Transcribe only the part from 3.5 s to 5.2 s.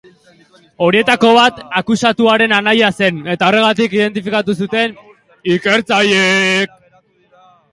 horregatik identifikatu zuten